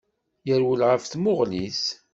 Yerwel 0.47 0.81
ɣef 0.89 1.03
tmuɣli-s. 1.05 1.83